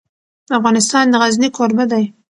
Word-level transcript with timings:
افغانستان 0.57 1.05
د 1.09 1.13
غزني 1.21 1.49
کوربه 1.57 1.85
دی. 1.91 2.03